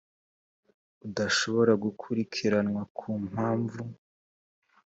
[1.05, 3.83] adashobora gukurikiranwa ku mpamvu